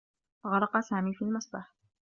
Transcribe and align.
غرق 0.49 0.79
سامي 0.79 1.13
في 1.13 1.21
المسبح. 1.21 1.73